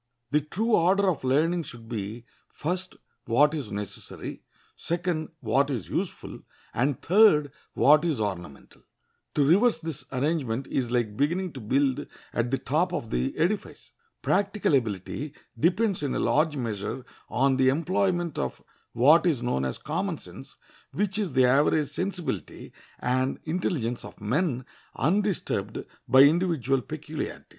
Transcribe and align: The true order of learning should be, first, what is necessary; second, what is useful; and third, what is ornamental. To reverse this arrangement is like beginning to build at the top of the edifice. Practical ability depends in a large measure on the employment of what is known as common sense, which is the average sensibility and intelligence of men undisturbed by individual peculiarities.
The 0.31 0.41
true 0.41 0.71
order 0.73 1.07
of 1.11 1.23
learning 1.23 1.61
should 1.61 1.87
be, 1.87 2.25
first, 2.49 2.95
what 3.25 3.53
is 3.53 3.71
necessary; 3.71 4.41
second, 4.75 5.29
what 5.41 5.69
is 5.69 5.89
useful; 5.89 6.39
and 6.73 6.99
third, 6.99 7.51
what 7.75 8.03
is 8.03 8.19
ornamental. 8.19 8.81
To 9.35 9.45
reverse 9.45 9.79
this 9.79 10.03
arrangement 10.11 10.65
is 10.65 10.89
like 10.89 11.15
beginning 11.15 11.53
to 11.53 11.59
build 11.59 12.07
at 12.33 12.49
the 12.49 12.57
top 12.57 12.91
of 12.93 13.11
the 13.11 13.37
edifice. 13.37 13.91
Practical 14.23 14.73
ability 14.73 15.35
depends 15.59 16.01
in 16.01 16.15
a 16.15 16.19
large 16.19 16.57
measure 16.57 17.05
on 17.29 17.57
the 17.57 17.69
employment 17.69 18.39
of 18.39 18.59
what 18.93 19.27
is 19.27 19.43
known 19.43 19.63
as 19.65 19.77
common 19.77 20.17
sense, 20.17 20.55
which 20.93 21.19
is 21.19 21.33
the 21.33 21.45
average 21.45 21.89
sensibility 21.89 22.73
and 22.97 23.37
intelligence 23.43 24.03
of 24.03 24.19
men 24.19 24.65
undisturbed 24.95 25.85
by 26.07 26.21
individual 26.23 26.81
peculiarities. 26.81 27.45